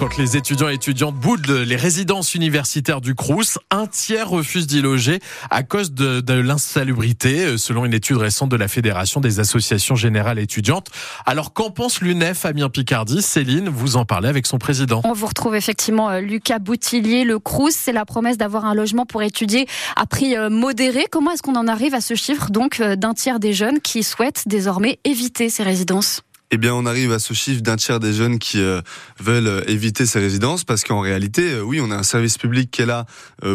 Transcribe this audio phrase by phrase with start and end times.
[0.00, 4.80] quand les étudiants et étudiantes boudent les résidences universitaires du Crous, un tiers refuse d'y
[4.80, 5.18] loger
[5.50, 10.38] à cause de, l'insalubrité, euh, selon une étude récente de la Fédération des associations générales
[10.38, 10.88] étudiantes.
[11.26, 13.20] Alors qu'en pense l'UNEF, Amiens Picardie?
[13.20, 15.02] Céline, vous en parlez avec son président.
[15.04, 17.24] On vous retrouve effectivement euh, Lucas Boutillier.
[17.24, 21.04] Le Crous, c'est la promesse d'avoir un logement pour étudier à prix euh, modéré.
[21.10, 24.44] Comment est-ce qu'on en arrive à ce chiffre donc d'un tiers des jeunes qui souhaitent
[24.46, 26.22] désormais éviter ces résidences?
[26.50, 28.80] Eh bien, on arrive à ce chiffre d'un tiers des jeunes qui euh,
[29.20, 32.70] veulent euh, éviter ces résidences parce qu'en réalité, euh, oui, on a un service public
[32.70, 33.06] qui est là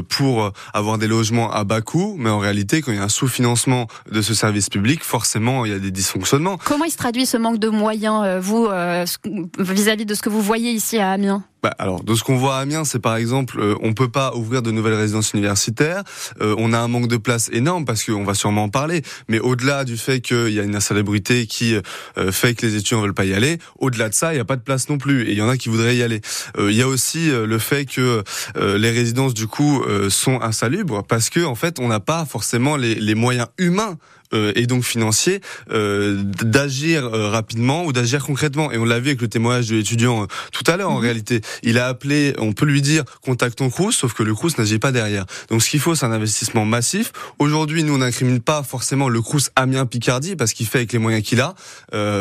[0.10, 3.10] pour avoir des logements à bas coût, mais en réalité, quand il y a un
[3.10, 6.58] sous-financement de ce service public, forcément, il y a des dysfonctionnements.
[6.64, 10.42] Comment il se traduit ce manque de moyens, vous, vis-à-vis -vis de ce que vous
[10.42, 11.44] voyez ici à Amiens?
[11.66, 14.36] Bah, alors, de ce qu'on voit à Amiens, c'est par exemple, euh, on peut pas
[14.36, 16.04] ouvrir de nouvelles résidences universitaires.
[16.40, 19.02] Euh, on a un manque de place énorme parce qu'on va sûrement en parler.
[19.30, 23.02] Mais au-delà du fait qu'il y a une insalubrité qui euh, fait que les étudiants
[23.02, 25.24] veulent pas y aller, au-delà de ça, il n'y a pas de place non plus.
[25.24, 26.22] Et il y en a qui voudraient y aller.
[26.60, 28.24] Il y a aussi le fait que
[28.56, 33.16] les résidences du coup sont insalubres parce que en fait, on n'a pas forcément les,
[33.16, 38.72] moyens humains euh, et donc financier euh, d'agir euh, rapidement ou d'agir concrètement.
[38.72, 40.92] Et on l'a vu avec le témoignage de l'étudiant tout à l'heure.
[40.92, 41.04] En mhm.
[41.04, 44.58] réalité, il a appelé, on peut lui dire contacte ton Crous, sauf que le Crous
[44.58, 45.26] n'agit pas derrière.
[45.50, 47.12] Donc ce qu'il faut, c'est un investissement massif.
[47.40, 51.00] Aujourd'hui, nous on n'incrimine pas forcément le Crous Amiens Picardie parce qu'il fait avec les
[51.00, 51.56] moyens qu'il a,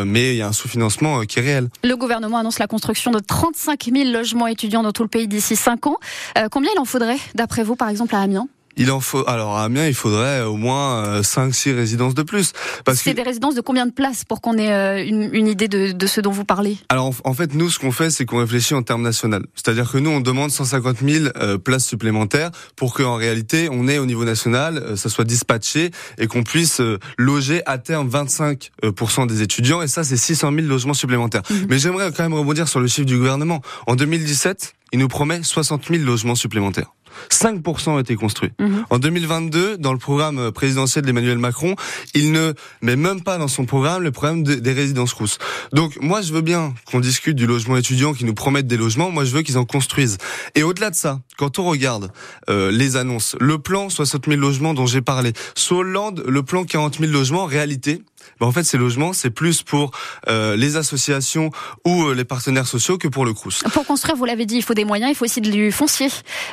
[0.04, 1.68] mais il y a un sous-financement qui est réel.
[1.82, 5.56] Le gouvernement annonce la construction de 35 000 logements étudiants dans tout le pays d'ici
[5.56, 5.96] 5 ans.
[6.50, 8.48] combien il en faudrait, d'après vous, par exemple, à Amiens?
[8.76, 9.24] Il en faut.
[9.28, 12.52] Alors à Amiens, il faudrait au moins 5-6 euh, résidences de plus.
[12.84, 15.68] Parce c'est des résidences de combien de places pour qu'on ait euh, une, une idée
[15.68, 16.78] de, de, ce dont vous parlez?
[16.88, 19.46] Alors en, fait, nous, ce qu'on fait, c'est qu'on réfléchit en termes national.
[19.54, 23.98] C'est-à-dire que nous, on demande 150 000 euh, places supplémentaires pour qu'en réalité, on ait
[23.98, 26.80] au niveau national, ça soit dispatché et qu'on puisse
[27.18, 28.70] loger à terme 25
[29.26, 29.82] des étudiants.
[29.82, 31.42] Et ça, c'est 600 000 logements supplémentaires.
[31.50, 31.66] Mhm.
[31.68, 33.60] Mais j'aimerais quand même rebondir sur le chiffre du gouvernement.
[33.86, 36.92] En 2017, il nous promet 60 000 logements supplémentaires.
[37.30, 38.50] 5% ont été construits.
[38.58, 38.84] Mhm.
[38.90, 41.76] En 2022, dans le programme présidentiel d'Emmanuel Macron,
[42.14, 42.52] il ne
[42.82, 45.38] met même pas dans son programme le problème des résidences rousses.
[45.72, 49.10] Donc moi, je veux bien qu'on discute du logement étudiant, qui nous promettent des logements.
[49.10, 50.18] Moi, je veux qu'ils en construisent.
[50.54, 52.12] Et au-delà de ça, quand on regarde
[52.48, 55.32] euh, les annonces, le plan 60 000 logements dont j'ai parlé,
[55.70, 58.02] Hollande, le plan 40 000 logements, en réalité,
[58.40, 59.90] ben en fait, ces logements, c'est plus pour
[60.28, 61.50] euh, les associations
[61.84, 63.62] ou euh, les partenaires sociaux que pour le Crous.
[63.72, 66.08] Pour construire, vous l'avez dit, il faut des moyens, il faut aussi du foncier,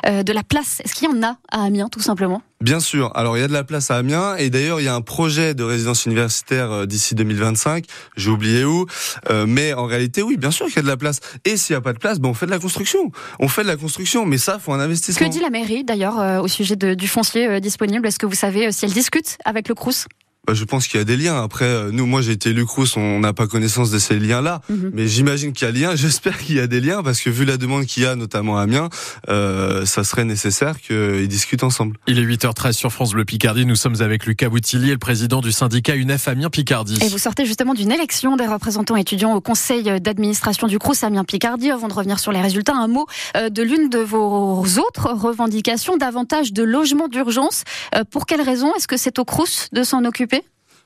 [0.05, 0.81] euh, de la place.
[0.83, 2.41] Est-ce qu'il y en a à Amiens, tout simplement?
[2.61, 3.11] Bien sûr.
[3.15, 5.01] Alors, il y a de la place à Amiens et d'ailleurs, il y a un
[5.01, 7.85] projet de résidence universitaire d'ici 2025.
[8.17, 8.85] J'ai oublié où,
[9.29, 11.19] euh, mais en réalité, oui, bien sûr qu'il y a de la place.
[11.45, 13.11] Et s'il n'y a pas de place, ben on fait de la construction.
[13.39, 15.27] On fait de la construction, mais ça, faut un investissement.
[15.27, 18.07] Que dit la mairie d'ailleurs au sujet de, du foncier disponible?
[18.07, 20.05] Est-ce que vous savez si elle discute avec le Crous?
[20.47, 21.41] Bah, je pense qu'il y a des liens.
[21.43, 22.65] Après, euh, nous, moi, j'ai été élu
[22.95, 24.91] on n'a pas connaissance de ces liens-là, mhm.
[24.93, 25.95] mais j'imagine qu'il y a lien.
[26.01, 28.57] J'espère qu'il y a des liens parce que vu la demande qu'il y a, notamment
[28.57, 28.89] à Amiens,
[29.29, 31.97] euh, ça serait nécessaire qu'ils discutent ensemble.
[32.07, 33.67] Il est 8h13 sur France Bleu Picardie.
[33.67, 36.97] Nous sommes avec Lucas Boutillier, le président du syndicat UNEF Amiens Picardie.
[37.03, 41.23] Et vous sortez justement d'une élection des représentants étudiants au conseil d'administration du CRUS Amiens
[41.23, 41.69] Picardie.
[41.69, 43.05] Avant de revenir sur les résultats, un mot
[43.37, 47.63] euh, de l'une de vos autres revendications, davantage de logements d'urgence.
[47.95, 48.73] Euh, pour quelle raison?
[48.75, 50.30] Est-ce que c'est au CRUS de s'en occuper?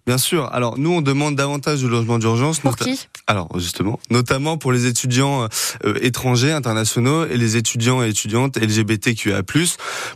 [0.08, 0.48] Bien sûr.
[0.54, 2.60] Alors nous, on demande davantage de logements d'urgence.
[2.60, 3.08] Pour qui?
[3.26, 5.48] Alors justement, notamment pour les étudiants
[5.84, 9.42] euh, étrangers, internationaux et les étudiants et étudiantes LGBTQA+.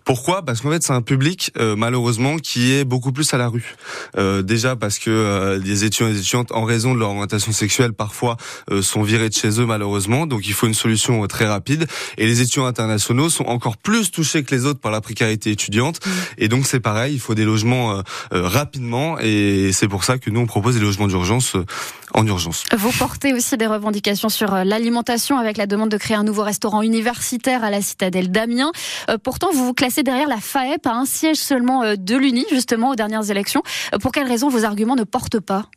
[0.05, 0.45] Pourquoi?
[0.45, 3.75] Parce qu'en fait, c'est un public euh, malheureusement qui est beaucoup plus à la rue.
[4.15, 7.93] Euh, déjà parce que les étudiants et les étudiantes, en raison de leur orientation sexuelle,
[7.93, 8.37] parfois
[8.81, 10.27] sont virés de chez eux malheureusement.
[10.27, 11.87] Donc il faut une solution très rapide.
[12.19, 15.99] Et les étudiants internationaux sont encore plus touchés que les autres par la précarité étudiante.
[16.05, 16.09] Mmh.
[16.37, 20.41] Et donc c'est pareil, il faut des logements rapidement et c'est pour ça que nous,
[20.41, 21.65] on propose des logements d'urgence euh,
[22.13, 22.65] en urgence.
[22.75, 26.43] Vous portez aussi des revendications sur euh, l'alimentation avec la demande de créer un nouveau
[26.43, 28.73] restaurant universitaire à la citadelle d'Amiens.
[29.09, 32.89] Euh, pourtant, vous vous classez derrière la FAEP à un siège seulement de l'UNI, justement,
[32.89, 33.63] aux dernières élections.
[34.01, 35.69] Pour quelles raisons vos arguments ne portent pas?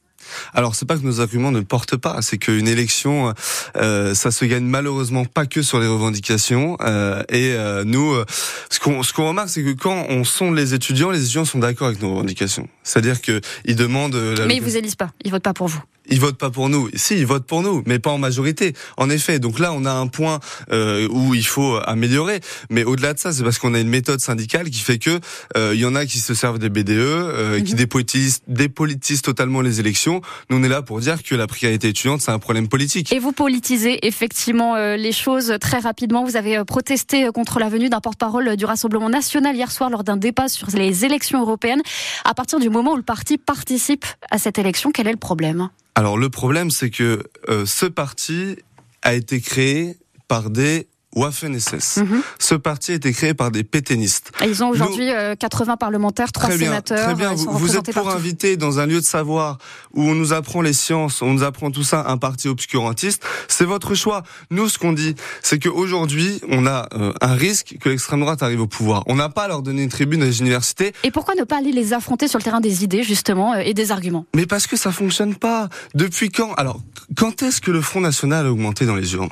[0.54, 3.34] Alors c'est pas que nos arguments ne portent pas, c'est qu'une élection,
[3.76, 6.76] euh, ça se gagne malheureusement pas que sur les revendications.
[6.80, 8.24] Euh, et euh, nous, euh,
[8.70, 11.58] ce qu'on ce qu'on remarque, c'est que quand on sonde les étudiants, les étudiants sont
[11.58, 12.68] d'accord avec nos revendications.
[12.82, 14.16] C'est-à-dire que ils demandent.
[14.46, 16.88] Mais ils vous élisent pas, ils votent pas pour vous ils votent pas pour nous.
[16.94, 18.74] Si, ils votent pour nous, mais pas en majorité.
[18.96, 20.40] En effet, donc là, on a un point
[20.72, 22.40] euh, où il faut améliorer.
[22.70, 25.20] Mais au-delà de ça, c'est parce qu'on a une méthode syndicale qui fait que
[25.56, 27.78] il y en a qui se servent des BDE, euh, qui mhm.
[27.78, 30.20] dépolitisent, dépolitisent totalement les élections.
[30.50, 33.12] Nous, on est là pour dire que la précarité étudiante, c'est un problème politique.
[33.12, 36.24] Et vous politisez effectivement euh, les choses très rapidement.
[36.24, 40.16] Vous avez protesté contre la venue d'un porte-parole du Rassemblement national hier soir lors d'un
[40.16, 41.82] débat sur les élections européennes.
[42.24, 45.68] À partir du moment où le parti participe à cette élection, quel est le problème?
[45.94, 48.56] Alors le problème, c'est que euh, ce parti
[49.02, 49.96] a été créé
[50.26, 51.98] par des Waffen-SS.
[51.98, 52.22] Mhm.
[52.38, 54.32] Ce parti a été créé par des pétainistes.
[54.42, 57.04] Et Ils ont aujourd'hui euh, 80 parlementaires, 3 Très bien, sénateurs.
[57.04, 57.32] très bien.
[57.32, 58.10] euh, Vous, vous êtes pour partout.
[58.18, 59.58] inviter dans un lieu de savoir
[59.94, 63.22] où on nous apprend les sciences, on nous apprend tout ça, un parti obscurantiste.
[63.48, 64.22] C'est votre choix.
[64.50, 68.60] Nous, ce qu'on dit, c'est qu'aujourd'hui, on a euh, un risque que l'extrême droite arrive
[68.60, 69.02] au pouvoir.
[69.06, 71.58] On n'a pas à leur donner une tribune dans les universités, Et pourquoi ne pas
[71.58, 74.26] aller les affronter sur le terrain des idées, justement, euh, et des arguments?
[74.34, 75.68] Mais parce que ça fonctionne pas.
[75.94, 76.52] Depuis quand?
[76.54, 76.80] Alors,
[77.16, 79.28] quand est-ce que le Front National a augmenté dans les urnes?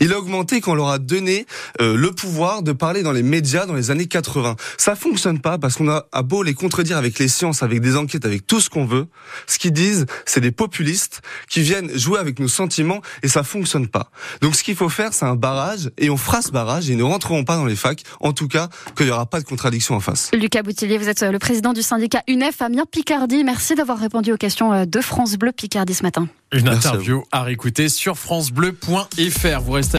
[0.00, 1.46] Il a augmenté quand on leur a donné
[1.80, 4.56] euh, le pouvoir de parler dans les médias dans les années 80.
[4.76, 7.96] Ça fonctionne pas parce qu'on a à beau les contredire avec les sciences, avec des
[7.96, 9.06] enquêtes, avec tout ce qu'on veut.
[9.46, 13.88] Ce qu'ils disent, c'est des populistes qui viennent jouer avec nos sentiments et ça fonctionne
[13.88, 14.10] pas.
[14.40, 17.02] Donc ce qu'il faut faire, c'est un barrage et on fera ce barrage et ne
[17.02, 18.02] rentreront pas dans les facs.
[18.20, 20.30] En tout cas, qu'il n'y aura pas de contradiction en face.
[20.32, 23.44] Lucas Boutillier, vous êtes le président du syndicat UNEF Amiens Picardie.
[23.44, 26.28] Merci d'avoir répondu aux questions euh, de France Bleu Picardie ce matin.
[26.52, 29.60] Une Merci à interview à réécouter sur francebleu.fr.
[29.62, 29.90] Vous restez